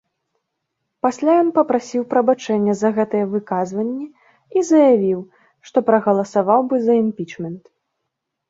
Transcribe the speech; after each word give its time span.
Пасля 1.05 1.31
ён 1.41 1.49
папрасіў 1.57 2.01
прабачэння 2.13 2.73
за 2.79 2.89
гэтыя 2.97 3.25
выказванні 3.33 4.05
і 4.57 4.65
заявіў, 4.71 5.19
што 5.69 5.77
прагаласаваў 5.91 6.59
бы 6.73 6.81
за 6.89 6.93
імпічмент. 7.05 7.63